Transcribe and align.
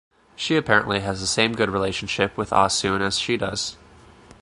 She 0.35 0.55
apparently 0.55 1.01
has 1.01 1.19
the 1.21 1.27
same 1.27 1.53
good 1.53 1.69
relationship 1.69 2.35
with 2.35 2.51
Ah 2.51 2.69
Soon 2.69 3.03
as 3.03 3.19
she 3.19 3.37
does. 3.37 3.77